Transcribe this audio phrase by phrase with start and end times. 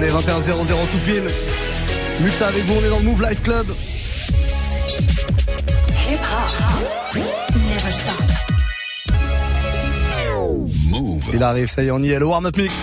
[0.00, 1.24] Allez, 21 00 tout pile.
[2.22, 3.66] Muxa avec vous, on est dans le Move Life Club.
[6.08, 7.22] Hip hop.
[7.68, 8.14] Never stop.
[10.88, 11.24] Move.
[11.34, 12.82] Il arrive, ça y est, on y est, le warm-up mix.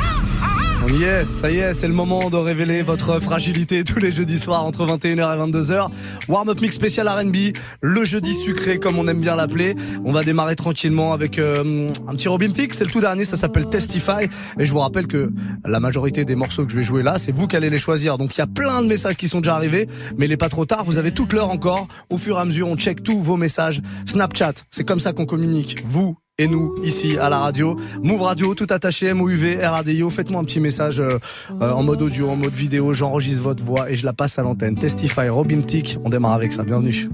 [0.83, 4.11] On y est, ça y est, c'est le moment de révéler votre fragilité tous les
[4.11, 5.89] jeudis soirs entre 21h et 22h.
[6.27, 9.75] Warm-up mix spécial R&B, le jeudi sucré comme on aime bien l'appeler.
[10.03, 13.37] On va démarrer tranquillement avec euh, un petit Robin Thicke, c'est le tout dernier, ça
[13.37, 14.27] s'appelle Testify.
[14.57, 15.31] Et je vous rappelle que
[15.65, 18.17] la majorité des morceaux que je vais jouer là, c'est vous qui allez les choisir.
[18.17, 20.49] Donc il y a plein de messages qui sont déjà arrivés, mais il est pas
[20.49, 21.87] trop tard, vous avez toute l'heure encore.
[22.09, 23.81] Au fur et à mesure, on check tous vos messages.
[24.07, 25.83] Snapchat, c'est comme ça qu'on communique.
[25.85, 27.75] Vous et nous ici à la radio.
[28.01, 30.09] Move Radio, tout attaché, MOUV, RADIO.
[30.09, 31.19] Faites-moi un petit message euh,
[31.61, 32.93] euh, en mode audio, en mode vidéo.
[32.93, 34.75] J'enregistre votre voix et je la passe à l'antenne.
[34.75, 35.99] Testify, Robin Tick.
[36.03, 36.63] On démarre avec ça.
[36.63, 37.09] Bienvenue.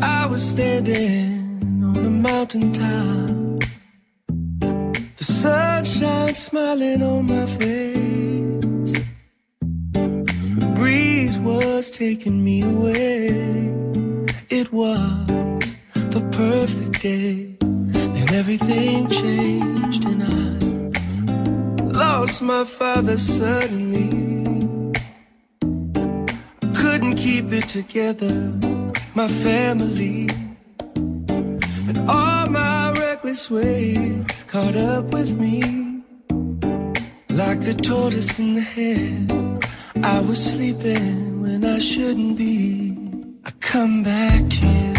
[0.00, 1.60] I was standing
[1.94, 3.60] on a mountain top.
[5.18, 8.92] The sunshine smiling on my face.
[10.74, 13.28] Breeze was taking me away.
[14.48, 15.26] It was
[16.10, 17.61] the perfect day.
[18.32, 24.08] Everything changed and I lost my father suddenly.
[26.62, 28.34] I couldn't keep it together,
[29.14, 30.28] my family.
[31.88, 35.60] And all my reckless ways caught up with me.
[37.28, 39.30] Like the tortoise in the head,
[40.02, 42.96] I was sleeping when I shouldn't be.
[43.44, 44.91] I come back to you.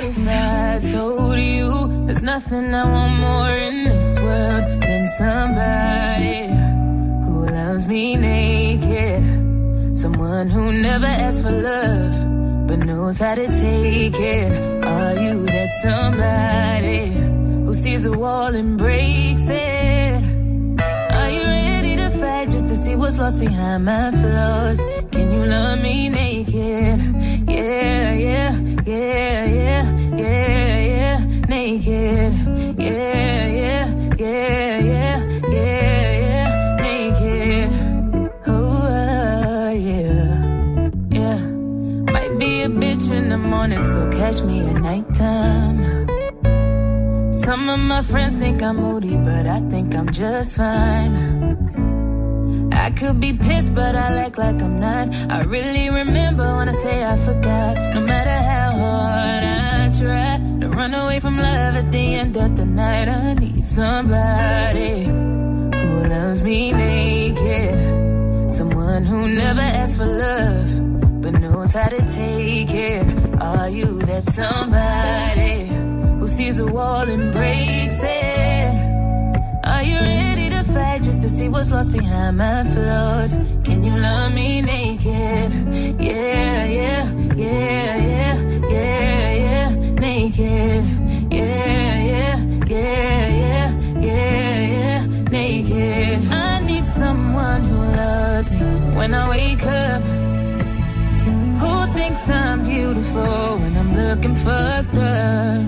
[0.00, 6.46] If I told you there's nothing I want more in this world than somebody
[7.24, 9.98] who loves me naked?
[9.98, 14.84] Someone who never asks for love but knows how to take it.
[14.84, 17.08] Are you that somebody
[17.64, 20.22] who sees a wall and breaks it?
[21.18, 24.80] Are you ready to fight just to see what's lost behind my flaws?
[25.30, 26.98] You love me naked?
[27.48, 28.52] Yeah, yeah,
[28.86, 29.84] yeah, yeah,
[30.16, 31.18] yeah, yeah,
[31.48, 32.32] naked.
[32.78, 33.86] Yeah, yeah,
[34.18, 35.18] yeah, yeah,
[35.50, 37.70] yeah, yeah, naked.
[38.46, 40.40] Oh, uh, yeah,
[41.10, 41.38] yeah.
[42.12, 45.78] Might be a bitch in the morning, so catch me at nighttime.
[47.32, 51.47] Some of my friends think I'm moody, but I think I'm just fine.
[52.86, 55.08] I could be pissed, but I act like I'm not.
[55.28, 57.74] I really remember when I say I forgot.
[57.94, 62.56] No matter how hard I try to run away from love at the end of
[62.56, 68.54] the night, I need somebody who loves me naked.
[68.54, 73.06] Someone who never asks for love, but knows how to take it.
[73.42, 75.66] Are you that somebody
[76.18, 78.74] who sees a wall and breaks it?
[79.64, 83.32] Are you ready to fight just to see what's lost behind my flaws.
[83.64, 85.50] Can you love me naked?
[86.00, 89.68] Yeah, yeah, yeah, yeah, yeah, yeah,
[89.98, 90.84] naked.
[91.32, 92.36] Yeah, yeah,
[92.66, 96.32] yeah, yeah, yeah, yeah, naked.
[96.32, 98.58] I need someone who loves me
[98.96, 100.02] when I wake up.
[101.60, 105.66] Who thinks I'm beautiful when I'm looking fucked up?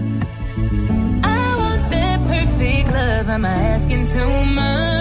[1.24, 3.28] I want that perfect love.
[3.28, 4.99] Am I asking too much?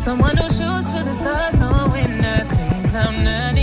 [0.00, 2.96] Someone who shoots for the stars, knowing nothing.
[2.96, 3.58] I'm not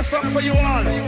[0.00, 0.82] play something for you all?
[0.82, 1.04] Give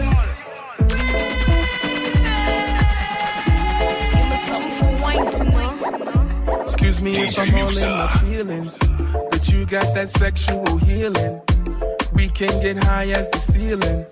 [4.29, 6.63] me something for wine tonight.
[6.63, 8.79] Excuse me if I'm all in my feelings,
[9.31, 11.41] but you got that sexual healing.
[12.13, 14.05] We can get high as the ceiling.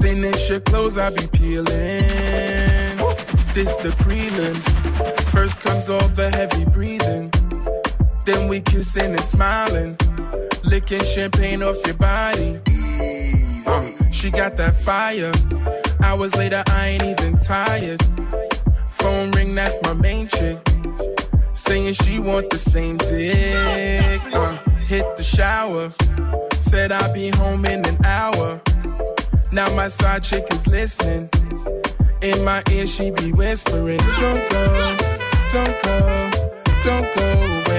[0.00, 1.66] Finish your clothes, I'll be peeling.
[3.54, 4.66] This the prelims.
[5.30, 7.30] First comes all the heavy breathing.
[8.24, 9.96] Then we kissing and smiling.
[10.64, 12.60] Licking champagne off your body.
[13.66, 15.32] Uh, she got that fire.
[16.02, 18.02] Hours later, I ain't even tired.
[18.90, 20.58] Phone ring, that's my main chick.
[21.54, 24.20] Saying she want the same dick.
[24.34, 25.90] Uh, hit the shower.
[26.58, 28.60] Said I'll be home in an hour.
[29.52, 31.30] Now my side chick is listening.
[32.20, 34.96] In my ear, she be whispering, Don't go,
[35.48, 36.30] don't go,
[36.82, 37.70] don't go away.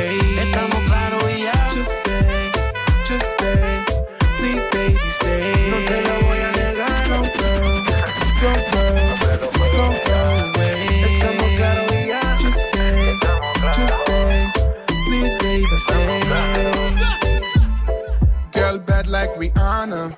[18.52, 20.16] Girl bad like Rihanna.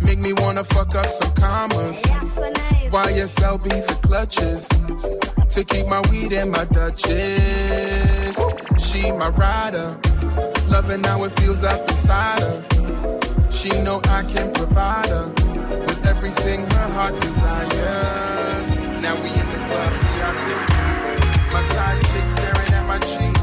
[0.00, 2.00] Make me wanna fuck up some commas.
[2.92, 4.68] YSL be the clutches.
[5.50, 8.38] To keep my weed in my Dutchess.
[8.78, 9.98] She my rider.
[10.68, 13.50] Loving how it feels up inside her.
[13.50, 15.26] She know I can provide her
[15.86, 18.70] with everything her heart desires.
[19.00, 19.92] Now we in the club.
[21.52, 23.35] My side chick staring at my cheek.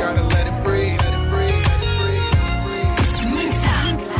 [0.00, 2.64] Gotta let it breathe, let it breathe, let it breathe, let it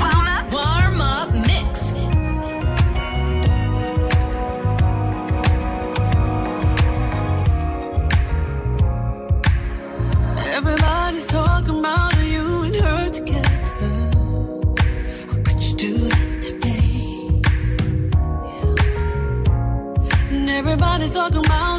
[0.01, 1.93] Warm up, warm up mix.
[10.59, 13.95] Everybody's talking about you and her together.
[15.31, 16.77] How could you do that to me?
[18.47, 20.37] Yeah.
[20.37, 21.70] And everybody's talking about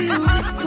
[0.00, 0.59] Okay,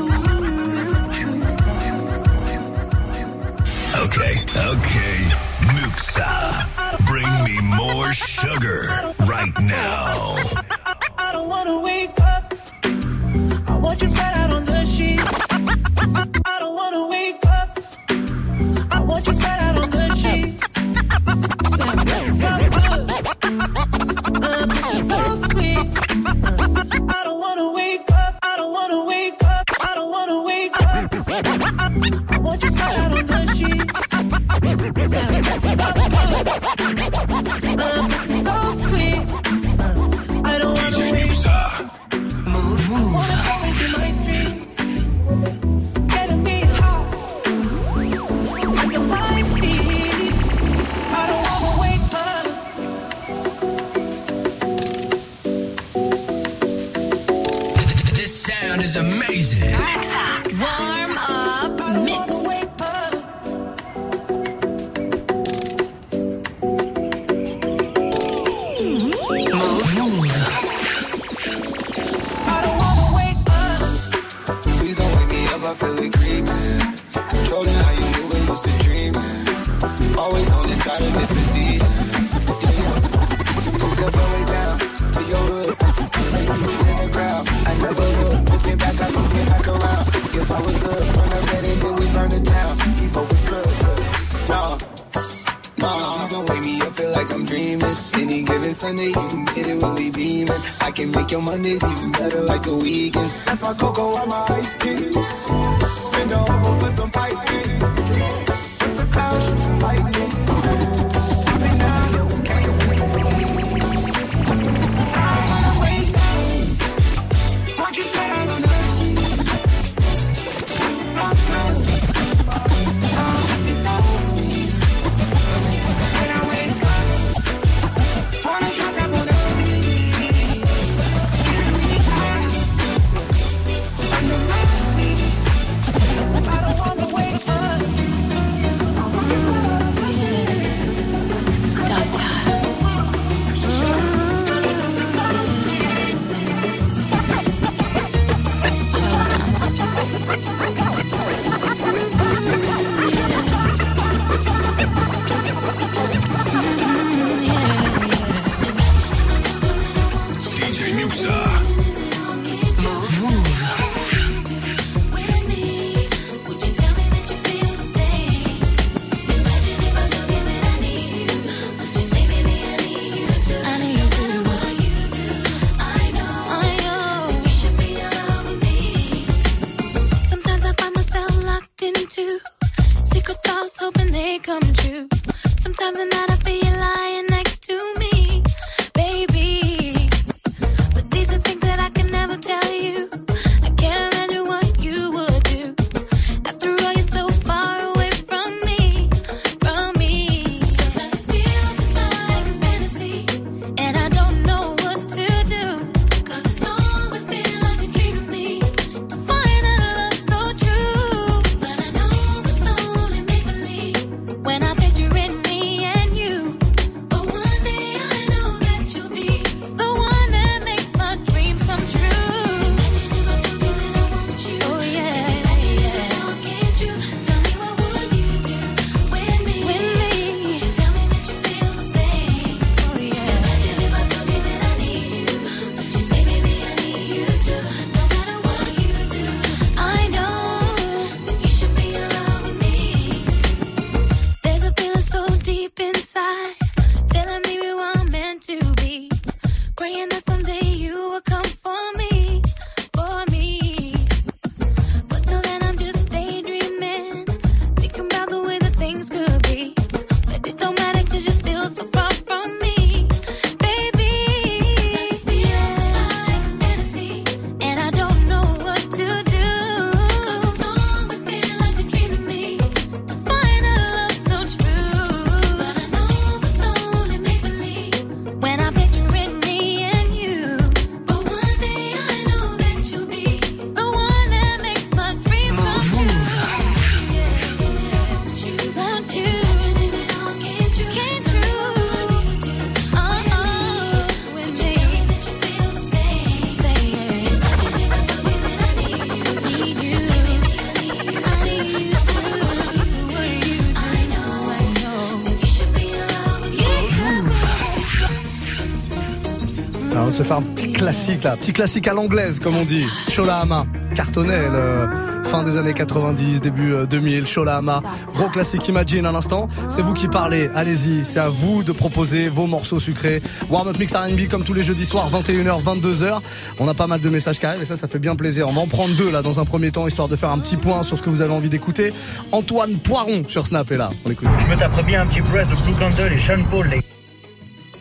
[310.83, 312.83] classique là, petit classique à l'anglaise comme on dit.
[313.29, 314.89] Hama, cartonnait le
[315.23, 317.81] fin des années 90, début euh, 2000, Hama,
[318.13, 319.47] gros classique Imagine à l'instant.
[319.69, 323.21] C'est vous qui parlez, allez-y, c'est à vous de proposer vos morceaux sucrés.
[323.49, 326.19] Warm Up Mix R&B comme tous les jeudis soirs 21h 22h.
[326.59, 328.49] On a pas mal de messages qui arrivent et ça ça fait bien plaisir.
[328.49, 330.57] On va en prendre deux là dans un premier temps histoire de faire un petit
[330.57, 331.93] point sur ce que vous avez envie d'écouter.
[332.33, 334.27] Antoine Poiron sur Snap est là, on écoute.
[334.45, 336.81] Je me taperais bien un petit press de Blue Candle et Sean Paul les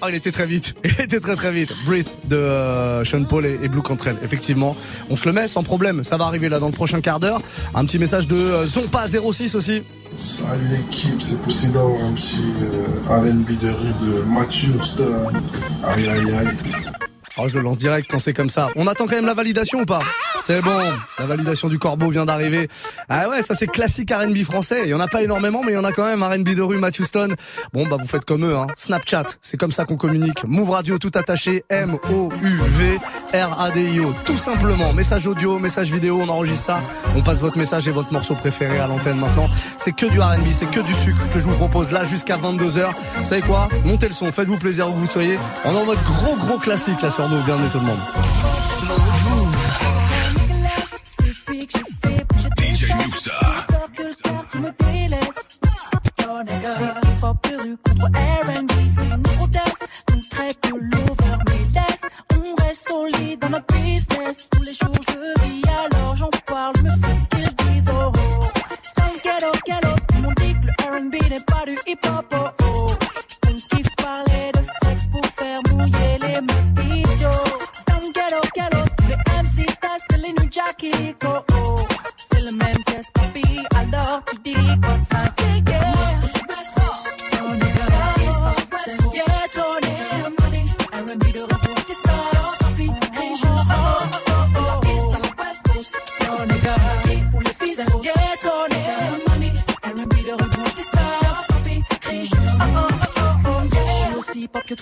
[0.04, 0.74] ah, il était très vite.
[0.84, 1.72] Il était très très vite.
[1.86, 4.16] Breathe de euh, Sean Paul et, Blue Cantrell.
[4.24, 4.74] Effectivement,
[5.08, 6.02] on se le met sans problème.
[6.02, 7.40] Ça va arriver là dans le prochain quart d'heure.
[7.72, 9.84] Un petit message de euh, Zompa06 aussi.
[10.18, 14.72] Salut l'équipe, c'est poussé un petit euh, RB de rue de Matthew
[15.84, 17.01] Aïe aïe aïe.
[17.38, 18.68] Oh, je le lance direct quand c'est comme ça.
[18.76, 20.00] On attend quand même la validation ou pas
[20.44, 20.82] C'est bon,
[21.18, 22.68] la validation du corbeau vient d'arriver.
[23.08, 24.82] Ah ouais, ça c'est classique R&B français.
[24.84, 26.22] Il y en a pas énormément, mais il y en a quand même.
[26.22, 27.34] R&B de rue, Matthew Stone.
[27.72, 28.66] Bon, bah vous faites comme eux, hein.
[28.76, 30.44] Snapchat, c'est comme ça qu'on communique.
[30.44, 32.98] Move Radio tout attaché, M-O-U-V
[33.32, 34.14] R-A-D-I-O.
[34.26, 36.82] Tout simplement, message audio, message vidéo, on enregistre ça.
[37.16, 39.48] On passe votre message et votre morceau préféré à l'antenne maintenant.
[39.78, 42.90] C'est que du R&B, c'est que du sucre que je vous propose là jusqu'à 22h.
[43.20, 43.68] Vous savez quoi?
[43.84, 45.38] Montez le son, faites-vous plaisir où vous soyez.
[45.64, 47.42] On est en gros gros classique là sur nous.
[47.42, 48.00] Bienvenue tout le monde.
[52.58, 53.32] DJ Muxa.
[56.76, 62.04] C'est hip-hop de rue contre R&B, c'est une proteste concrète de l'over me laisse.
[62.34, 64.48] On reste solide dans notre business.
[64.50, 67.90] Tous les jours je vis, alors j'en parle, me fous ce qu'ils disent.
[67.92, 68.20] Oh, oh.
[68.96, 72.34] Dans le ghetto, ghetto, tout le monde dit que le R&B n'est pas du hip-hop.
[72.34, 72.61] Oh, oh.
[80.10, 81.14] MC in new Jackie.
[81.24, 81.86] Oh, oh.
[82.52, 83.42] Même test, papi,
[83.74, 87.01] alors tu dis quoi de yeah, yeah.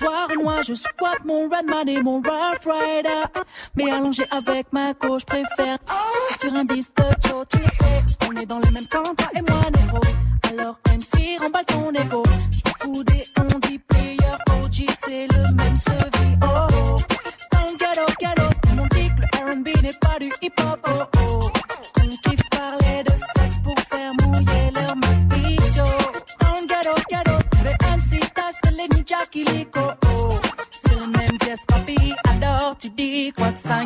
[0.07, 3.25] Renoir, je squatte mon Redman et mon Rough Rider.
[3.77, 5.79] Mais allongé avec ma gauche, préfère
[6.39, 8.05] sur un disque de Joe, tu sais.
[8.29, 10.01] On est dans le même camp, toi et moi, négro.
[10.51, 12.23] Alors MC, remballe ton ego.
[12.51, 16.37] Je fous des on dit player, OG, c'est le même sevi.
[16.43, 16.97] Oh, oh.
[17.53, 20.81] Dans le tout le monde dit que le R&B n'est pas du hip-hop.
[20.87, 21.51] Oh, oh.
[21.95, 25.85] Qu'on kiffe parler de sexe pour faire mouiller leur meuf pidjo.
[26.41, 29.90] Dans le les MC testent les Jackie Lico.
[31.67, 32.15] Papi.
[32.25, 33.81] Alors tu dis quoi de ça,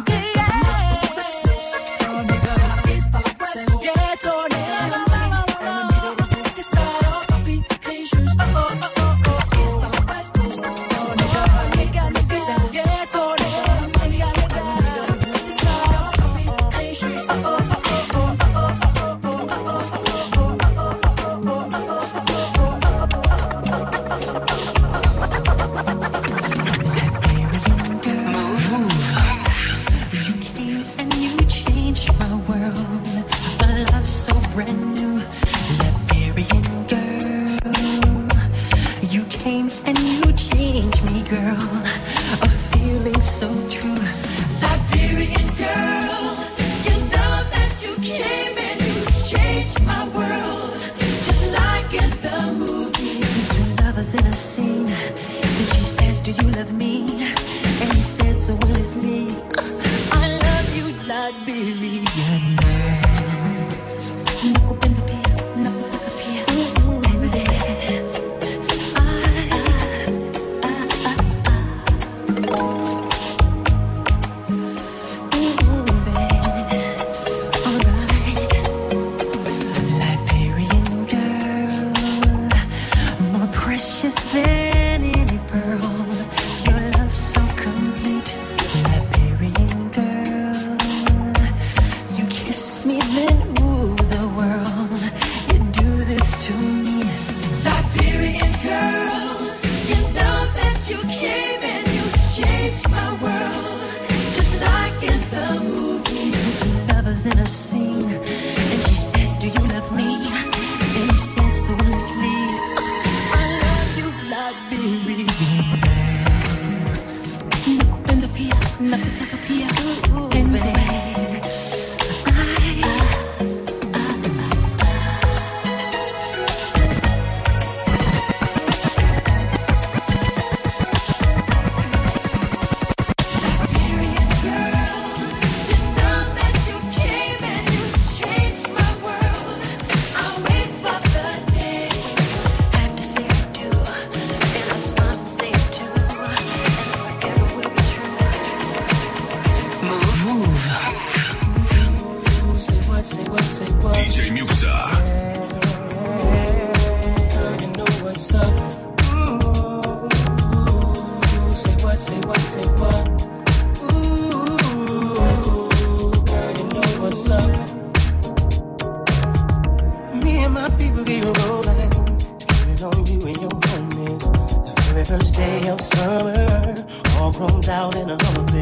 [177.69, 178.61] out in a baby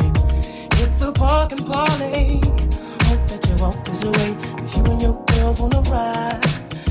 [0.77, 2.41] Hit the park and parlay.
[3.09, 4.37] Hope that you walk this away.
[4.59, 6.41] Cause you and your girl wanna ride.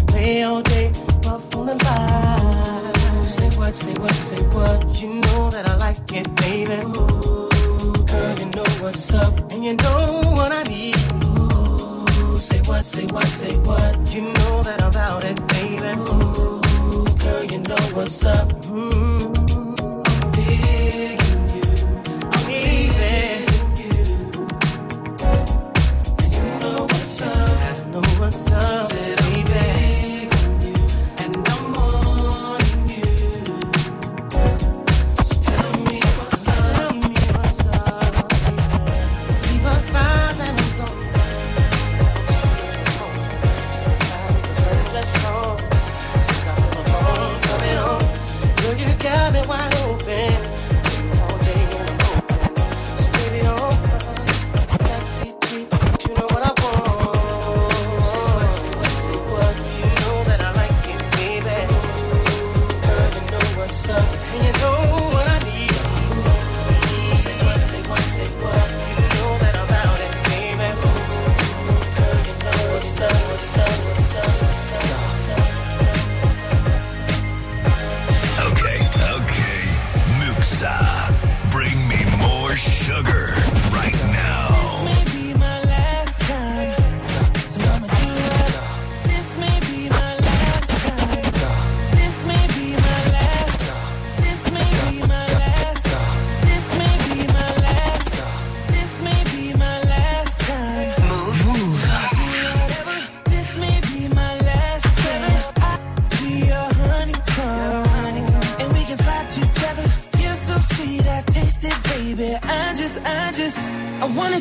[0.08, 2.92] Play all day, puff on the line.
[3.16, 5.02] Ooh, say what, say what, say what.
[5.02, 6.80] You know that I like it, baby.
[6.84, 9.34] Ooh, girl, you know what's up.
[9.52, 10.98] And you know what I need.
[11.24, 14.14] Ooh, say what, say what, say what.
[14.14, 15.92] You know that I'm about it, baby.
[16.12, 18.50] Ooh, girl, you know what's up.
[18.64, 19.41] Mm-hmm.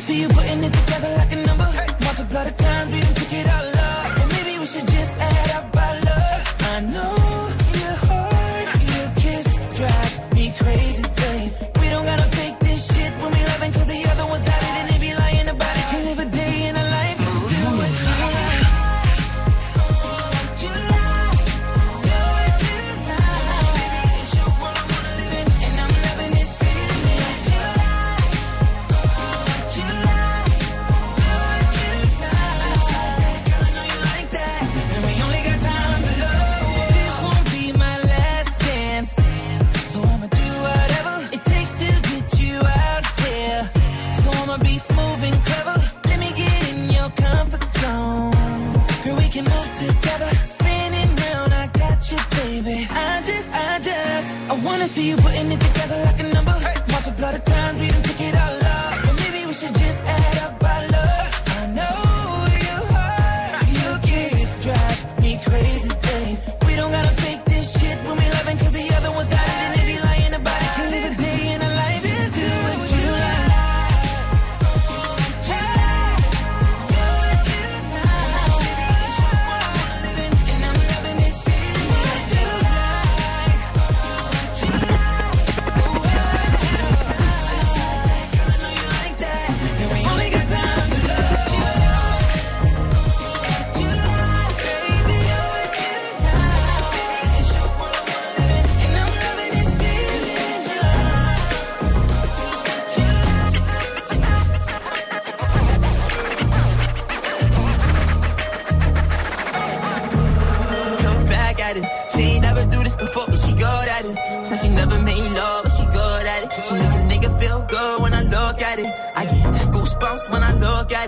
[0.01, 1.69] see you putting it together like a number.
[2.03, 3.00] Multiply the times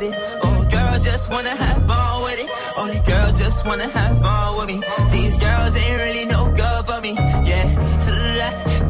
[0.03, 0.13] it.
[0.43, 2.49] Oh, girl, just wanna have fun with it.
[2.77, 4.77] Oh, girl, just wanna have fun with me.
[5.11, 7.13] These girls ain't really no good for me.
[7.49, 7.67] Yeah.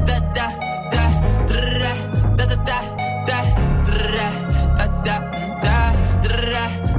[0.08, 0.48] Da da da
[0.94, 1.06] da
[1.48, 1.66] da
[2.38, 2.86] da da da
[3.30, 3.40] da
[4.06, 4.36] da
[4.78, 5.16] da da
[5.64, 5.78] da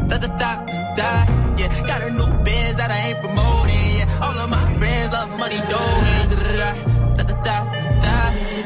[0.09, 0.53] da da da
[0.98, 1.11] da
[1.59, 3.96] Yeah, got a new biz that I ain't promoting.
[3.98, 6.24] Yeah, all of my friends love money doing.
[6.31, 6.74] Da da
[7.16, 7.57] da da
[8.05, 8.16] da.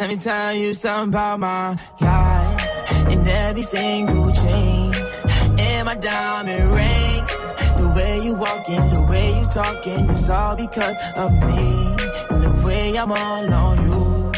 [0.00, 4.87] Let me tell you something about my life and every single change
[5.84, 7.32] my diamond rings.
[7.76, 11.96] The way you walking, the way you talking, it's all because of me
[12.30, 14.32] and the way I'm all on you.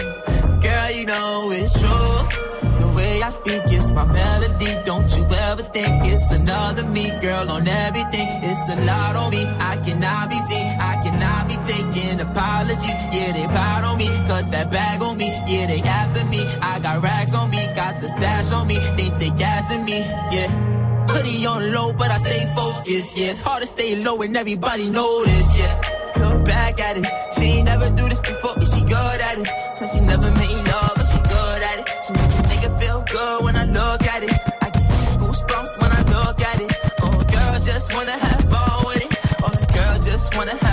[0.61, 2.41] Girl, you know it's true.
[2.81, 4.73] The way I speak is my melody.
[4.85, 8.29] Don't you ever think it's another me, girl, on everything.
[8.43, 9.45] It's a lot on me.
[9.47, 10.67] I cannot be seen.
[10.79, 12.99] I cannot be taking apologies.
[13.15, 14.09] Yeah, they proud on me.
[14.29, 15.29] Cause that bag on me.
[15.47, 16.47] Yeah, they after me.
[16.61, 17.63] I got rags on me.
[17.75, 18.77] Got the stash on me.
[18.97, 20.01] Think they gassing me.
[20.33, 20.70] Yeah.
[21.13, 23.17] Hoodie on low, but I stay focused.
[23.17, 25.49] Yeah, it's hard to stay low and everybody this.
[25.59, 25.75] Yeah,
[26.17, 27.07] look back at it.
[27.35, 29.49] She ain't never do this before, but she good at it.
[29.79, 31.87] So she never made love, but she good at it.
[32.07, 34.33] She make a nigga feel good when I look at it.
[34.65, 36.71] I get goosebumps when I look at it.
[37.03, 39.11] Oh, girl, just wanna have fun with it.
[39.43, 40.70] Oh, girl, just wanna have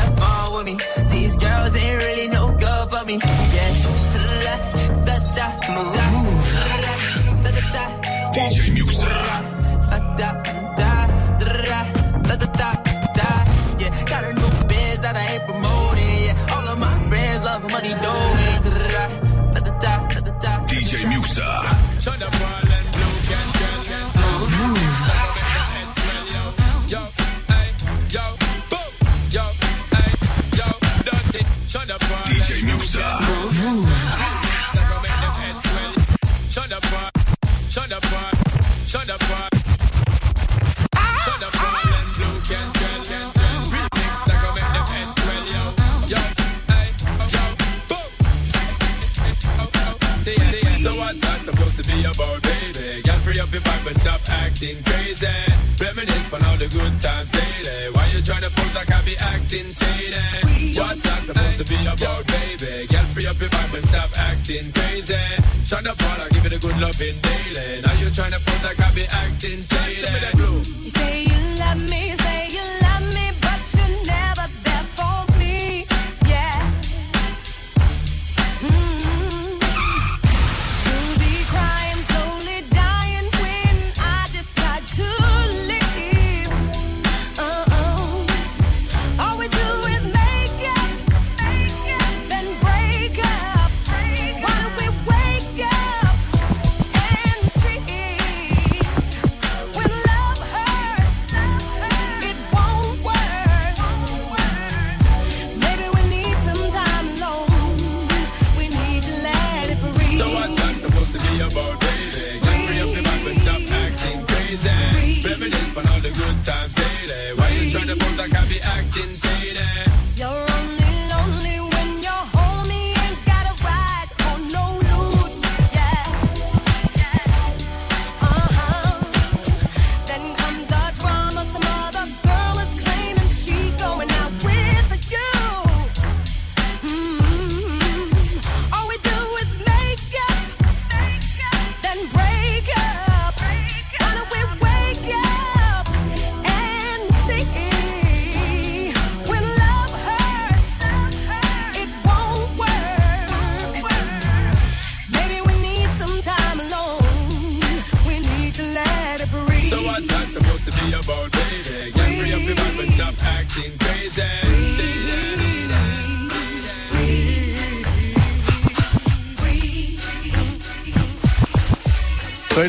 [115.40, 117.38] Reminisce on all the good times daily.
[117.38, 119.97] Why you tryna pose like I be acting shady?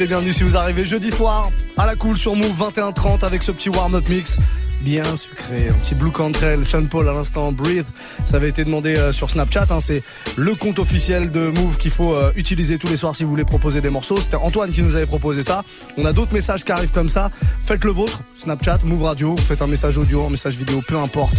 [0.09, 3.69] Bienvenus si vous arrivez jeudi soir à la cool sur Move 21.30 avec ce petit
[3.69, 4.39] warm-up mix
[4.81, 5.69] bien sucré.
[5.69, 7.85] Un petit Blue Cantrell, Sean Paul à l'instant, Breathe.
[8.25, 9.67] Ça avait été demandé euh, sur Snapchat.
[9.69, 9.81] hein.
[9.81, 10.03] C'est
[10.37, 13.45] le compte officiel de Move qu'il faut euh, utiliser tous les soirs si vous voulez
[13.45, 14.19] proposer des morceaux.
[14.19, 15.63] C'était Antoine qui nous avait proposé ça.
[15.99, 17.31] On a d'autres messages qui arrivent comme ça.
[17.63, 18.23] Faites le vôtre.
[18.39, 19.35] Snapchat, Move Radio.
[19.37, 21.37] Vous faites un message audio, un message vidéo, peu importe.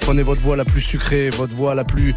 [0.00, 2.14] Prenez votre voix la plus sucrée, votre voix la plus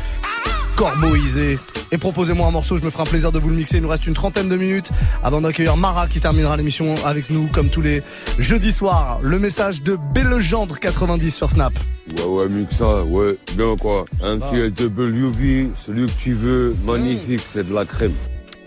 [0.75, 1.57] corboisée.
[1.91, 3.77] Et proposez-moi un morceau, je me ferai un plaisir de vous le mixer.
[3.77, 4.89] Il nous reste une trentaine de minutes
[5.23, 8.01] avant d'accueillir Mara qui terminera l'émission avec nous comme tous les
[8.39, 9.19] jeudis soirs.
[9.21, 11.73] Le message de Bellegendre 90 sur Snap.
[12.17, 14.05] Ouais, ouais, ça, ouais, bien quoi.
[14.23, 18.13] Un petit SWV, celui que tu veux, magnifique, c'est de la crème.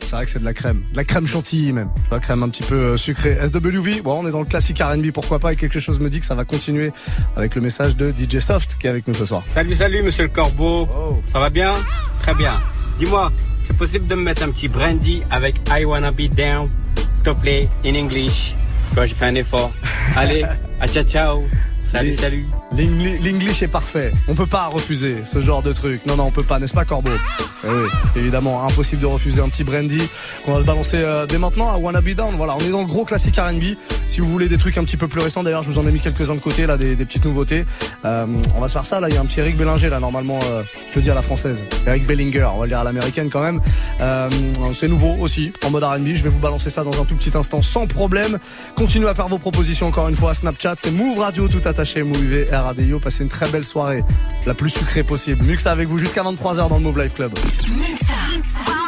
[0.09, 2.43] C'est vrai que c'est de la crème, de la crème chantilly même, de la crème
[2.43, 3.37] un petit peu euh, sucrée.
[3.45, 6.19] SWV, bon, on est dans le classique R&B, pourquoi pas, et quelque chose me dit
[6.19, 6.93] que ça va continuer
[7.37, 9.43] avec le message de DJ Soft qui est avec nous ce soir.
[9.53, 10.89] Salut, salut, monsieur le corbeau.
[11.31, 11.75] Ça va bien?
[12.23, 12.55] Très bien.
[12.99, 13.31] Dis-moi,
[13.67, 17.31] c'est possible de me mettre un petit brandy avec I Wanna Be Down S'il te
[17.39, 18.55] plaît, in English?
[18.95, 19.71] Vois, j'ai fait un effort.
[20.17, 20.43] Allez,
[20.81, 21.45] à ciao, ciao.
[21.91, 22.45] Salut, salut.
[22.77, 24.13] L'Engli- L'English est parfait.
[24.29, 26.05] On peut pas refuser ce genre de truc.
[26.07, 27.11] Non, non, on peut pas, n'est-ce pas, Corbeau?
[27.65, 30.01] Eh oui, évidemment, impossible de refuser un petit brandy
[30.45, 32.35] qu'on va se balancer euh, dès maintenant à Wanna Be Down.
[32.37, 33.75] Voilà, on est dans le gros classique R&B.
[34.07, 35.91] Si vous voulez des trucs un petit peu plus récents, d'ailleurs, je vous en ai
[35.91, 37.65] mis quelques-uns de côté, là, des, des petites nouveautés.
[38.05, 39.09] Euh, on va se faire ça, là.
[39.09, 41.23] Il y a un petit Eric Bellinger, là, normalement, euh, je le dis à la
[41.23, 41.65] française.
[41.87, 43.61] Eric Bellinger, on va le dire à l'américaine quand même.
[44.75, 46.09] C'est nouveau aussi, en mode R&B.
[46.15, 48.39] Je vais vous balancer ça dans un tout petit instant, sans problème.
[48.77, 50.35] Continuez à faire vos propositions encore une fois.
[50.35, 52.99] Snapchat, c'est Move Radio, tout attaché, Move UV, RADIO.
[52.99, 54.03] Passez une très belle soirée,
[54.47, 55.45] la plus sucrée possible.
[55.45, 57.33] Muxa avec vous jusqu'à 23h dans le Move Life Club.
[57.77, 58.88] Muxa.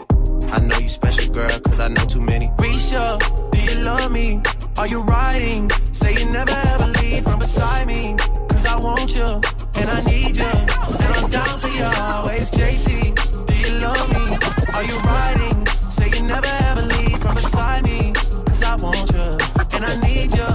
[0.51, 2.47] I know you special, girl, cause I know too many.
[2.57, 3.17] Risha,
[3.51, 4.41] do you love me?
[4.77, 5.69] Are you riding?
[5.93, 8.15] Say you never ever leave from beside me.
[8.49, 9.41] Cause I want you,
[9.75, 10.43] and I need you.
[10.43, 12.51] And I'm down for you always.
[12.51, 14.37] JT, do you love me?
[14.73, 15.65] Are you riding?
[15.89, 18.11] Say you never ever leave from beside me.
[18.45, 19.37] Cause I want you,
[19.71, 20.49] and I need you.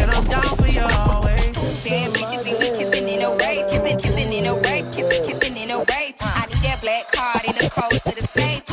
[0.00, 1.52] And I'm down for you always.
[1.84, 5.56] Bad bitches see we kissing in a wave, kissing, kissing in a wave, kissing, kissing
[5.58, 6.14] in a wave.
[6.20, 8.64] I need that black card in the code to the safe,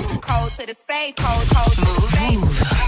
[0.60, 2.79] to the safe, code, code to the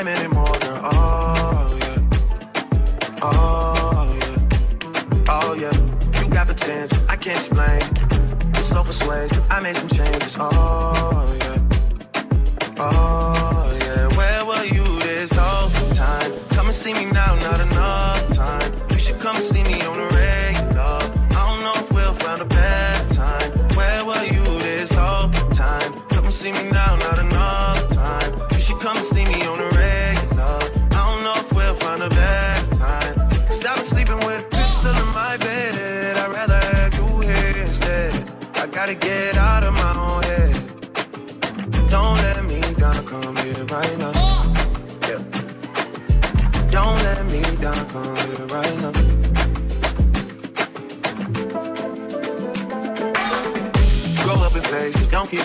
[0.00, 0.80] I meant it more, girl.
[0.82, 1.98] Oh, yeah.
[3.22, 4.38] Oh, yeah.
[5.28, 6.22] Oh, yeah.
[6.22, 7.80] You got potential, I can't explain.
[8.54, 10.36] You're so persuasive, I made some changes.
[10.38, 11.58] Oh, yeah.
[12.78, 14.08] Oh, yeah.
[14.16, 16.32] Where were you this whole time?
[16.50, 17.59] Come and see me now, not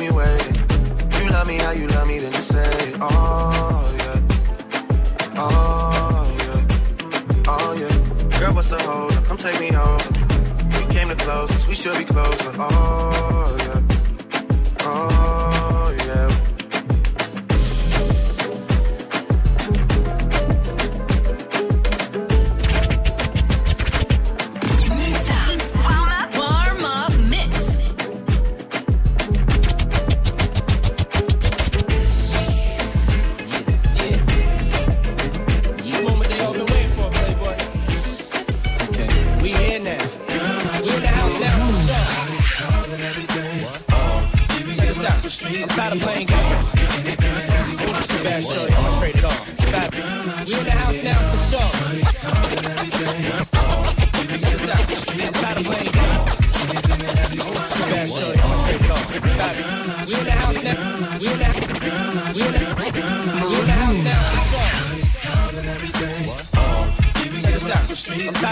[0.05, 0.55] me waiting.
[1.19, 2.93] You love me how you love me, then just say.
[3.01, 4.19] Oh, yeah.
[5.37, 7.47] Oh, yeah.
[7.47, 8.39] Oh, yeah.
[8.39, 9.23] Girl, what's the hold up?
[9.25, 10.09] Come take me over.
[10.77, 12.51] We came the closest, we should be closer.
[12.59, 13.44] Oh,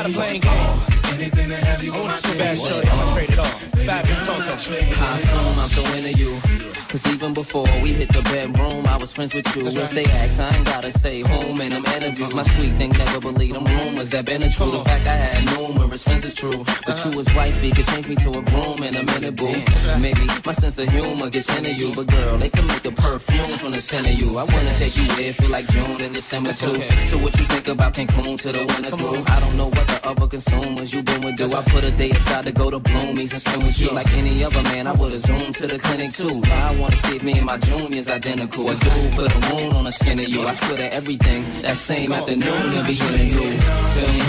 [0.03, 1.49] tired of playing games.
[1.49, 2.37] to have you on my team.
[2.37, 3.45] Bad shorty, I'ma trade it all.
[3.45, 4.51] Fabolous Toto.
[4.51, 6.72] I assume I'm so into you.
[6.93, 9.65] Cause even before we hit the bedroom, I was friends with you.
[9.65, 12.35] If they ask, I ain't gotta say whom in them interviews.
[12.35, 14.69] My sweet thing never believe them rumors that been a true.
[14.69, 16.63] The fact I had numerous friends is true.
[16.85, 19.55] But you as wifey could change me to a groom in a minute, boo.
[19.99, 21.95] Maybe my sense of humor gets into you.
[21.95, 24.37] But girl, they can make the perfume from the scent of you.
[24.37, 26.79] I wanna take you where feel like June and December too.
[27.07, 29.23] So what you think about Cancun to the winter through?
[29.25, 31.51] I don't know what the other consumers you been with do.
[31.55, 34.43] I put a day aside to go to Bloomies and spend with you like any
[34.43, 34.85] other man.
[34.85, 36.39] I would've zoomed to the clinic too.
[36.51, 38.69] I wanna see if me and my junior's identical.
[38.69, 40.41] A dude put a wound on the skin of you.
[40.41, 41.45] I swear to everything.
[41.61, 43.45] That same afternoon, they'll be hitting you.
[43.93, 44.19] Feel me?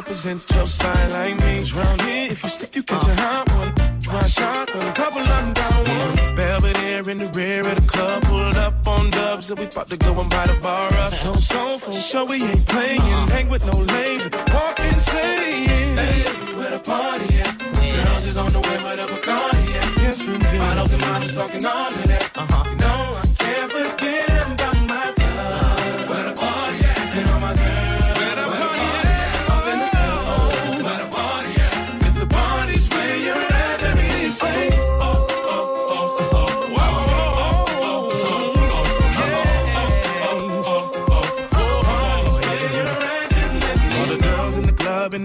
[0.00, 1.54] represent your side like me.
[1.72, 3.70] round here, if you slip, you catch a hot one.
[4.16, 6.34] One shot, a couple of down one.
[6.34, 9.98] Belvedere in the rear of the club, pulled up on dubs, and we about to
[9.98, 11.12] go and buy the bar up.
[11.12, 13.28] So, so, for sure, we ain't playing.
[13.34, 14.24] Hang with no lames,
[14.54, 15.96] walk insane.
[16.00, 16.22] Hey,
[16.58, 17.58] where the party at?
[18.04, 19.88] Girls is on the way, where the Bacardi at?
[20.02, 20.58] Yes, we do.
[20.58, 22.38] Bottles and models talking all of that.
[22.38, 22.70] Uh-huh.
[22.70, 22.99] You know,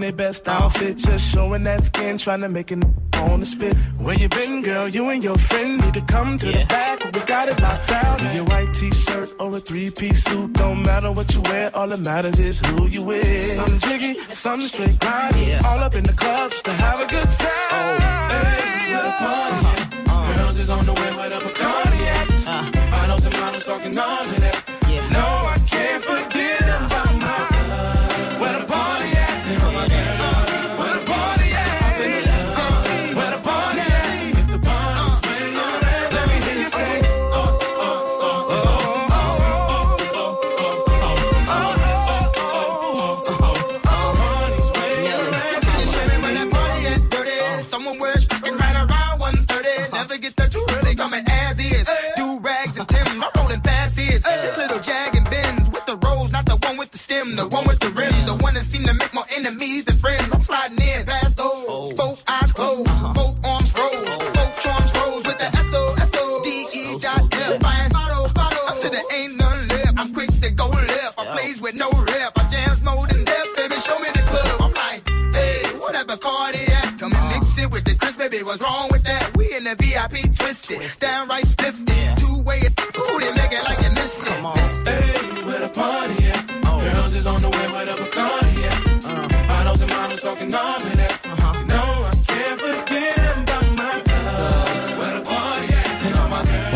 [0.06, 2.78] their best outfit, just showing that skin, trying to make it
[3.14, 3.76] on the spit.
[3.98, 4.88] Where you been, girl?
[4.88, 7.04] You and your friend need to come to the back.
[7.04, 8.24] We got it locked down.
[8.26, 11.74] In your white t-shirt or a three-piece suit, don't matter what you wear.
[11.74, 13.50] All that matters is who you with.
[13.52, 15.64] Some jiggy, some straight grind.
[15.66, 17.70] All up in the club just to have a good time.
[17.72, 17.98] Oh,
[18.30, 20.36] Hey, where the party at?
[20.36, 22.90] Girls is on the way, where the Bacardi at?
[22.92, 24.55] Bottles and models talking all of that.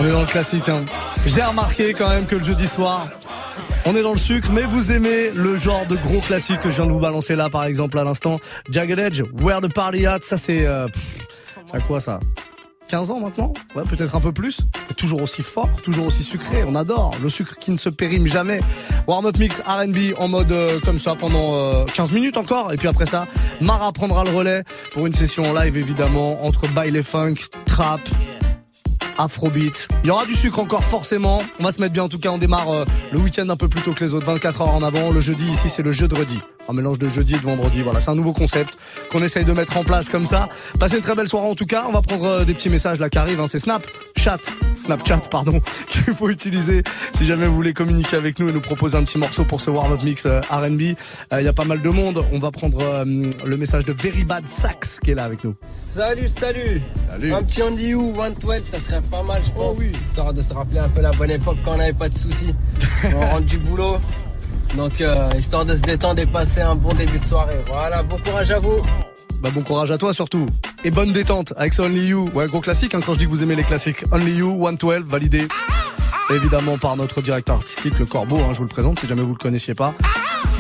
[0.00, 0.66] On est dans le classique.
[0.70, 0.86] Hein.
[1.26, 3.08] J'ai remarqué quand même que le jeudi soir,
[3.84, 6.76] on est dans le sucre, mais vous aimez le genre de gros classique que je
[6.76, 8.40] viens de vous balancer là, par exemple, à l'instant.
[8.70, 10.66] Jagged Edge, Where the Party At, ça c'est...
[10.66, 10.88] Euh,
[11.66, 12.18] ça quoi ça?
[12.88, 13.52] 15 ans maintenant?
[13.76, 14.62] Ouais, peut-être un peu plus.
[14.96, 16.64] Toujours aussi fort, toujours aussi sucré.
[16.66, 18.60] On adore le sucre qui ne se périme jamais.
[19.06, 22.72] Warm Up Mix R&B en mode euh, comme ça pendant euh, 15 minutes encore.
[22.72, 23.26] Et puis après ça,
[23.60, 27.34] Mara prendra le relais pour une session en live évidemment entre baile funk,
[27.66, 28.00] trap,
[29.22, 29.88] Afrobeat.
[30.04, 31.42] Il y aura du sucre encore forcément.
[31.58, 32.30] On va se mettre bien en tout cas.
[32.30, 34.82] On démarre euh, le week-end un peu plus tôt que les autres, 24 heures en
[34.82, 35.10] avant.
[35.10, 36.40] Le jeudi ici c'est le jeudi.
[36.70, 37.82] Un mélange de jeudi et de vendredi.
[37.82, 38.78] Voilà, c'est un nouveau concept
[39.10, 40.48] qu'on essaye de mettre en place comme ça.
[40.78, 41.84] Passez une très belle soirée en tout cas.
[41.88, 43.40] On va prendre euh, des petits messages là qui arrivent.
[43.40, 43.46] hein.
[43.48, 43.84] C'est Snap,
[44.16, 44.38] Chat,
[44.78, 46.82] Snapchat pardon, qu'il faut utiliser
[47.14, 49.70] si jamais vous voulez communiquer avec nous et nous proposer un petit morceau pour ce
[49.70, 50.82] warm-up mix euh, R&B.
[51.32, 52.24] Euh, Il y a pas mal de monde.
[52.32, 53.04] On va prendre euh,
[53.44, 55.54] le message de Very Bad Sax qui est là avec nous.
[55.64, 57.32] Salut, salut, Salut.
[57.34, 60.78] Un petit Only You, 112, ça serait pas mal, je pense, histoire de se rappeler
[60.78, 62.54] un peu la bonne époque quand on n'avait pas de soucis.
[63.14, 63.96] on rentre du boulot,
[64.76, 67.56] donc euh, histoire de se détendre et passer un bon début de soirée.
[67.66, 68.80] Voilà, bon courage à vous.
[69.42, 70.46] Bah bon courage à toi surtout.
[70.84, 72.30] Et bonne détente avec ce Only You.
[72.34, 74.04] Ouais, gros classique hein, quand je dis que vous aimez les classiques.
[74.12, 75.48] Only You, 112, validé.
[76.34, 78.38] évidemment par notre directeur artistique, le Corbeau.
[78.38, 79.94] hein, je vous le présente si jamais vous le connaissiez pas.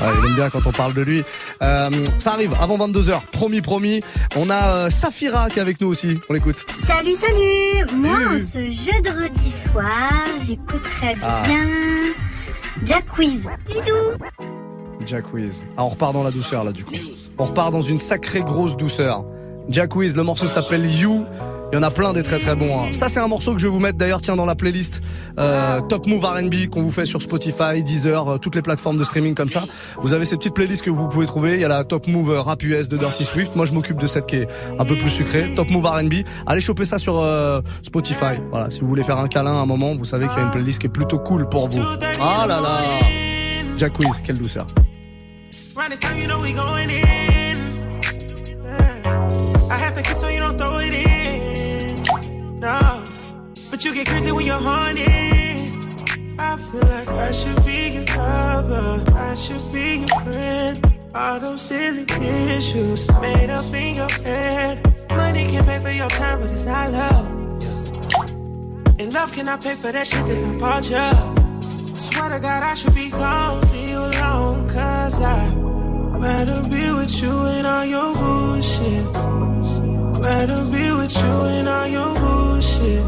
[0.02, 1.22] Ouais, il aime bien quand on parle de lui.
[1.62, 4.00] Euh, ça arrive avant 22h, promis, promis.
[4.34, 6.18] On a euh, Safira qui est avec nous aussi.
[6.30, 6.64] On l'écoute.
[6.86, 10.00] Salut, salut Moi, Oui, en ce jeudi soir,
[10.42, 11.42] j'écouterai Ah.
[11.46, 11.66] bien
[12.84, 13.46] Jack Quiz.
[13.66, 14.16] Bisous
[15.04, 15.62] Jack Wiz.
[15.76, 16.94] Ah, on repart dans la douceur là du coup.
[17.38, 19.24] On repart dans une sacrée grosse douceur.
[19.68, 21.24] Jack Wiz, le morceau s'appelle You.
[21.72, 22.80] Il y en a plein des très très bons.
[22.80, 22.88] hein.
[22.92, 25.00] Ça c'est un morceau que je vais vous mettre d'ailleurs tiens dans la playlist
[25.38, 29.04] euh, Top Move R&B qu'on vous fait sur Spotify, Deezer, euh, toutes les plateformes de
[29.04, 29.64] streaming comme ça.
[30.02, 31.54] Vous avez ces petites playlists que vous pouvez trouver.
[31.54, 33.54] Il y a la Top Move euh, Rap US de Dirty Swift.
[33.54, 34.48] Moi je m'occupe de cette qui est
[34.78, 35.52] un peu plus sucrée.
[35.54, 36.14] Top Move R&B.
[36.46, 37.24] Allez choper ça sur
[37.82, 38.36] Spotify.
[38.50, 40.44] Voilà, si vous voulez faire un câlin à un moment, vous savez qu'il y a
[40.44, 41.82] une playlist qui est plutôt cool pour vous.
[42.20, 42.80] Ah là là.
[43.76, 44.66] Jack Wiz, quelle douceur.
[52.60, 53.02] No,
[53.70, 55.06] but you get crazy when you're horny.
[56.38, 59.02] I feel like I should be your lover.
[59.16, 61.00] I should be your friend.
[61.14, 62.04] All those silly
[62.54, 64.76] issues made up in your head.
[65.08, 67.26] Money can pay for your time, but it's not love.
[69.00, 71.60] And love cannot pay for that shit that I bought you.
[71.62, 77.30] Swear to God, I should be gone, you alone, cause I rather be with you
[77.30, 79.30] and all your bullshit.
[80.22, 83.04] Rather be with you and all your bullshit.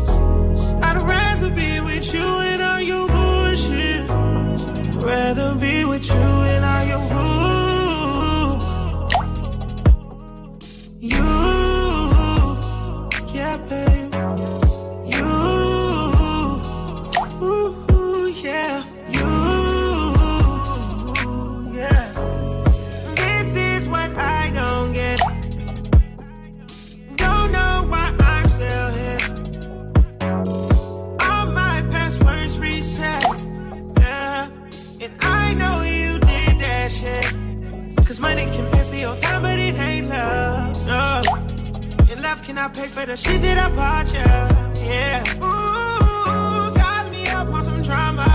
[0.87, 4.09] I'd rather be with you and all your bullshit.
[5.05, 6.15] Rather be with you
[6.53, 7.42] and all your bull.
[42.53, 44.29] Cannot pay for the shit that I bought you.
[44.87, 45.25] Yeah.
[45.43, 48.29] Ooh, got me up on some drama.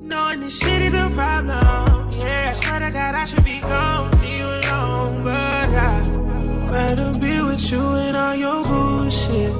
[0.00, 2.08] Knowing this shit is a problem.
[2.18, 5.22] Yeah, I swear to God, I should be gone, leave alone.
[5.22, 9.54] But I'd rather be with you and all your bullshit.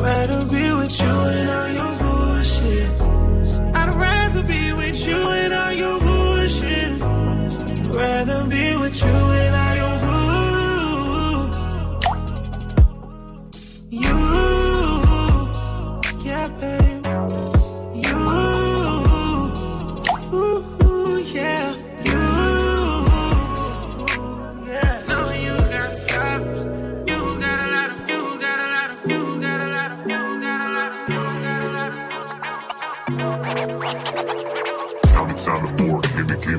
[0.00, 1.69] Rather be with you and all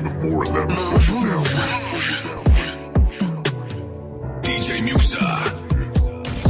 [0.00, 0.44] Give me, give me more.
[0.44, 0.74] Me
[1.90, 2.44] push it down.
[4.42, 4.68] DJ.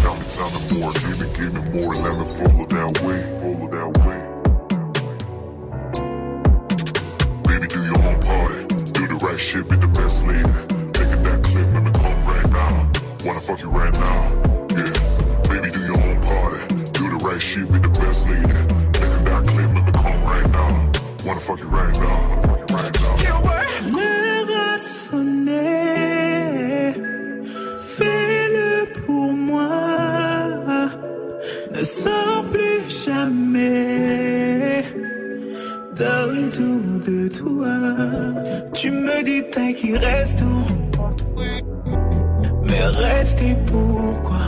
[0.03, 0.93] How many times the more?
[0.93, 1.95] Give me, give me more.
[1.95, 3.21] Let me follow that way.
[3.41, 4.21] Follow that way.
[7.49, 8.59] Baby, do your own party.
[8.93, 10.43] Do the right shit, be the best lady.
[10.93, 12.73] Taking that clip, let me come right now.
[13.25, 14.21] Wanna fuck you right now.
[14.71, 14.93] Yeah.
[15.49, 16.59] Baby, do your own party.
[16.93, 18.43] Do the right shit, be the best lady.
[18.93, 20.91] Taking that clip, let me come right now.
[21.27, 21.69] Wanna fuck you.
[21.69, 22.52] Right now.
[37.33, 37.75] Toi.
[38.75, 40.45] Tu me dis t'as qui reste.
[42.65, 44.41] Mais rester pourquoi?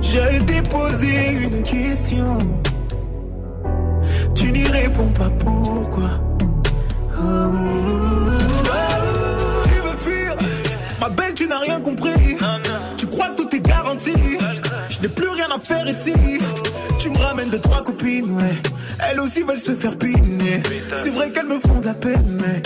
[0.00, 2.38] J'ai déposé une question.
[4.34, 6.10] Tu n'y réponds pas pourquoi?
[9.64, 10.36] Tu veux fuir?
[11.00, 12.36] Ma belle, tu n'as rien compris.
[12.96, 14.12] Tu crois que tout est garanti.
[14.88, 16.12] Je n'ai plus rien à faire ici.
[17.54, 18.52] De trois copines, ouais.
[19.08, 20.60] Elles aussi veulent se faire piner.
[21.04, 22.60] C'est vrai qu'elles me font de la peine, mais.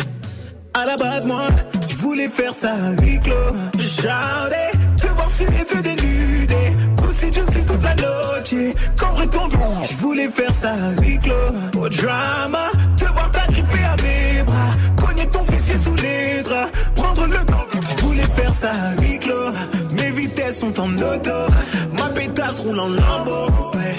[0.72, 1.48] À la base, moi,
[1.86, 3.34] je voulais faire ça à huis clos.
[3.76, 6.72] J'allais te voir sur et te dénuder.
[6.96, 8.74] Pousser je sais toute la noche.
[8.98, 9.58] Cambre ton dos.
[9.82, 11.78] Je voulais faire ça à huis clos.
[11.78, 15.06] Au drama, te voir t'agripper à mes bras.
[15.06, 16.70] Cogner ton fessier sous les draps.
[16.96, 17.66] Prendre le temps.
[17.90, 19.52] Je voulais faire ça à huis clos.
[20.00, 21.52] Mes vitesses sont en auto.
[21.98, 23.50] Ma pétasse roule en lambeau.
[23.74, 23.94] Ouais.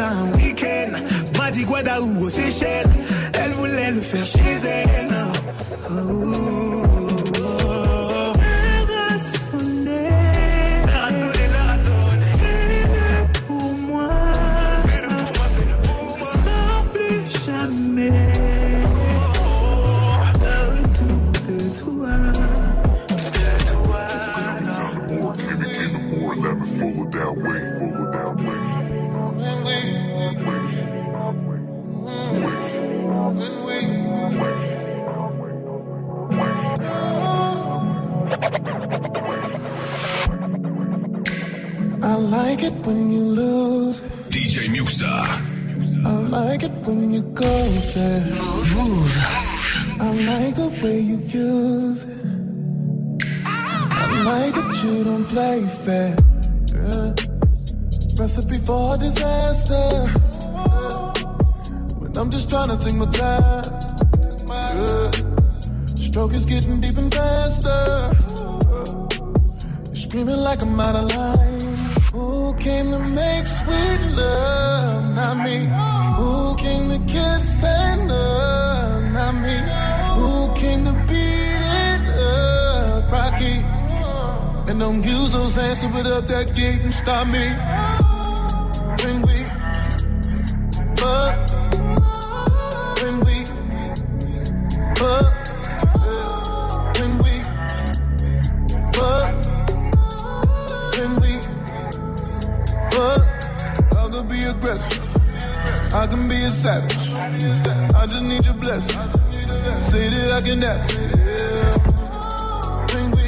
[0.00, 0.98] Un week-end.
[1.38, 2.88] M'a dit Guadaou aux Seychelles.
[3.32, 5.14] Elle voulait le faire chez elle.
[5.88, 7.03] Oh.
[42.24, 44.00] When you lose.
[44.30, 45.12] DJ Muxxa.
[46.06, 48.20] I like it when you go there.
[48.30, 49.16] Move, move.
[50.00, 52.24] I like the way you use it.
[53.44, 56.16] I like that you don't play fair.
[56.74, 57.14] Yeah.
[58.18, 59.88] Recipe for disaster.
[61.98, 63.64] When I'm just trying to take my time.
[64.48, 65.10] Yeah.
[65.94, 68.10] Stroke is getting deep and faster.
[69.86, 71.53] You're screaming like I'm out of line.
[72.14, 75.14] Who came to make sweet love?
[75.16, 75.66] Not me.
[76.18, 79.02] Who came to kiss and love?
[79.12, 79.56] Not me.
[80.18, 83.10] Who came to beat it up?
[83.10, 83.56] Rocky.
[84.70, 87.46] And don't use those hands to put up that gate and stop me.
[89.02, 89.38] When we
[90.94, 91.43] fuck.
[104.64, 105.94] Aggressive.
[105.94, 107.12] I can be a savage.
[107.14, 109.00] I just need your blessing.
[109.80, 110.96] Say that I can have it.
[112.94, 113.26] When we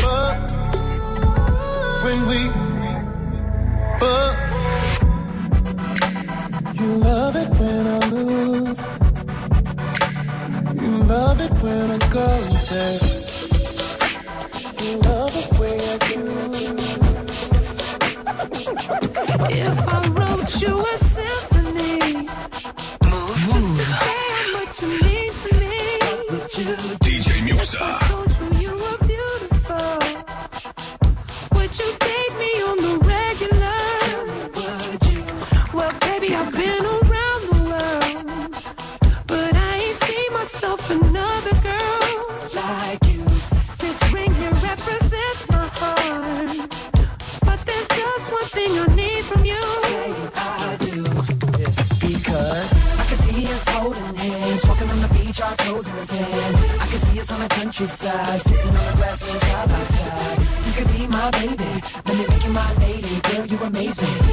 [0.00, 0.50] fuck.
[2.04, 2.38] When we
[4.00, 4.36] fuck.
[6.80, 8.80] You love it when I lose.
[10.82, 12.26] You love it when I go
[12.70, 13.15] there.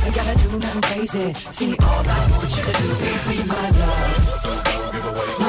[0.06, 1.34] Ain't gotta do nothing crazy.
[1.52, 5.40] See, all I want you to do is be my love.
[5.40, 5.43] My love.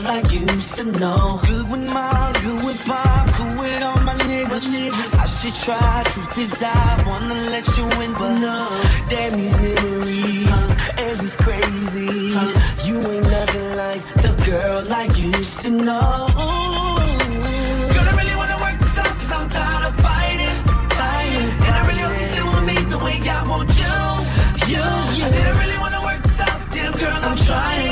[0.00, 1.40] Girl I used to know.
[1.46, 5.14] Good with mom, good with pop, cool with all my niggas.
[5.18, 8.68] I should try, truth is I wanna let you in, but no.
[9.08, 10.60] Damn these memories,
[10.98, 12.34] and it's crazy.
[12.86, 16.28] You ain't nothing like the girl I used to know.
[17.92, 20.58] Girl, I really wanna work this out 'cause I'm tired of fighting.
[21.00, 23.96] Tired, and I really hope you still want me the way I want you.
[24.72, 24.84] You,
[25.16, 25.24] you.
[25.24, 27.89] I said I really wanna work this out, damn girl, I'm trying.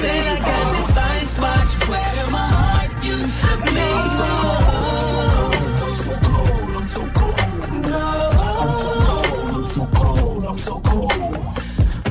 [0.00, 1.32] said I got this ice
[1.88, 3.52] where my heart used to.
[6.78, 7.44] I'm so cold,
[9.56, 11.12] I'm so cold, I'm so cold.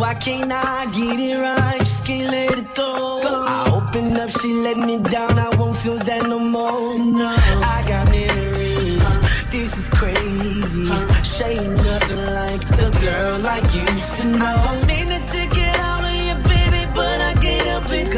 [0.02, 1.80] Why can't I get it right?
[1.80, 3.22] Just can't let it go.
[3.56, 5.40] I open up, she let me down.
[5.40, 6.98] I won't feel that no more.
[7.00, 7.36] No,
[7.76, 9.10] I got memories.
[9.54, 10.86] This is crazy.
[11.32, 14.89] She ain't nothing like the girl I used to know.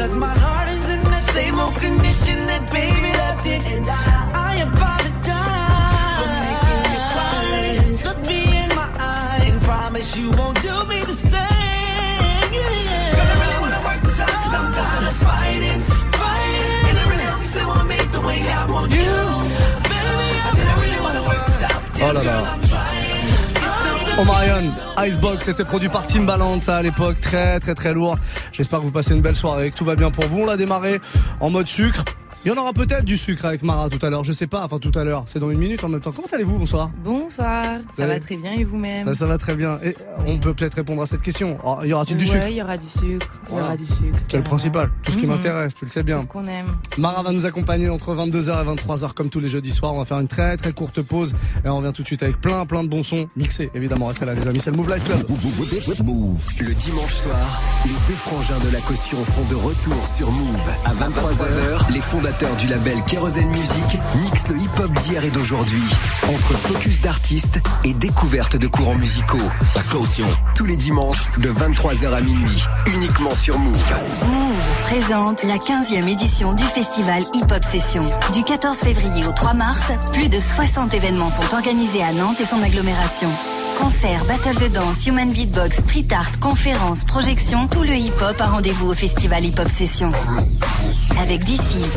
[0.02, 3.62] Cause my heart is in the same old condition that baby left it.
[3.70, 7.46] And I, apologize for making you cry.
[8.06, 12.50] Look me in my eyes and promise you won't do me the same.
[12.50, 13.14] Yeah.
[13.14, 15.80] Girl, I really wanna work this out cause I'm tired of fighting,
[16.18, 16.82] fighting.
[16.88, 19.14] And I really hope you still want me the way I want you.
[19.86, 21.78] Baby, I said I really wanna work this out.
[22.02, 22.71] Oh là là.
[24.18, 28.18] Omarion, Icebox, c'était produit par Timbaland, ça à l'époque, très très très lourd.
[28.52, 30.40] J'espère que vous passez une belle soirée, que tout va bien pour vous.
[30.40, 31.00] On l'a démarré
[31.40, 32.04] en mode sucre.
[32.44, 34.64] Il y en aura peut-être du sucre avec Mara tout à l'heure, je sais pas,
[34.64, 36.10] enfin tout à l'heure, c'est dans une minute en même temps.
[36.10, 36.90] Comment allez-vous Bonsoir.
[37.04, 37.64] Bonsoir,
[37.96, 38.14] ça Allez.
[38.14, 39.78] va très bien et vous-même Ça, ça va très bien.
[39.84, 39.94] Et
[40.26, 41.56] on peut peut-être répondre à cette question.
[41.62, 43.00] Oh, y aura-t-il du sucre il y aura du sucre,
[43.44, 43.66] il y Voilà.
[43.66, 44.18] aura du sucre.
[44.28, 45.34] C'est le principal, tout ce qui Mhm.
[45.34, 46.16] m'intéresse, tu le sais bien.
[46.16, 46.66] Tout ce qu'on aime.
[46.98, 49.94] Mara va nous accompagner entre 22h et 23h comme tous les jeudis soirs.
[49.94, 52.40] On va faire une très très courte pause et on revient tout de suite avec
[52.40, 53.70] plein plein de bons sons mixés.
[53.72, 55.20] Évidemment, restez là les amis, c'est le Move Life Club.
[56.02, 56.44] Move.
[56.60, 60.68] Le dimanche soir, les deux frangins de la caution sont de retour sur Move.
[60.84, 65.82] À 23h, les fondateurs du label Kérosène Music mixent le hip-hop d'hier et d'aujourd'hui.
[66.28, 69.38] Entre focus d'artistes et découverte de courants musicaux.
[69.74, 70.26] La caution.
[70.56, 72.64] Tous les dimanches, de 23h à minuit.
[72.94, 73.92] Uniquement sur Move.
[74.26, 74.52] Move
[74.82, 78.02] présente la 15e édition du festival Hip Hop Session.
[78.32, 82.46] Du 14 février au 3 mars, plus de 60 événements sont organisés à Nantes et
[82.46, 83.28] son agglomération.
[83.78, 88.90] Concerts, battles de danse, human beatbox, street art, conférences, projections, tout le hip-hop a rendez-vous
[88.90, 90.12] au festival Hip Hop Session.
[91.20, 91.96] Avec DC's,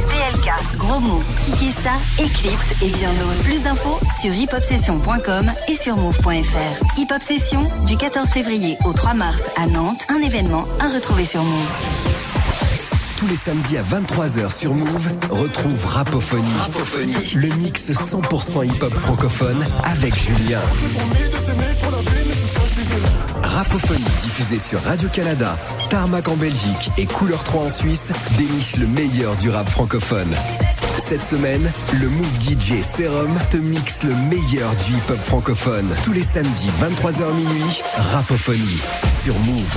[0.78, 3.44] Gros Mots, Kikessa, Eclipse et bien d'autres.
[3.44, 6.98] Plus d'infos sur hiphopsession.com et sur move.fr.
[6.98, 11.26] Hip Hop Session du 14 février au 3 mars à Nantes, un événement à retrouver
[11.26, 12.25] sur Move.
[13.26, 16.46] Tous les samedis à 23h sur Move, retrouve Rapophonie.
[17.34, 20.62] Le mix 100% hip-hop francophone avec Julien.
[23.42, 25.58] Rapophonie diffusée sur Radio-Canada,
[25.90, 30.36] Tarmac en Belgique et Couleur 3 en Suisse déniche le meilleur du rap francophone.
[31.00, 31.68] Cette semaine,
[32.00, 35.88] le Move DJ Serum te mixe le meilleur du hip-hop francophone.
[36.04, 37.82] Tous les samedis 23h minuit,
[38.14, 39.76] Rapophonie sur Move.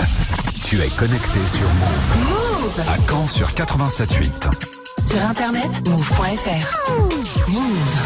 [0.68, 2.28] Tu es connecté sur Move.
[2.28, 4.50] Move À Caen sur 87.8.
[4.98, 7.48] Sur internet, move.fr.
[7.48, 7.98] Move.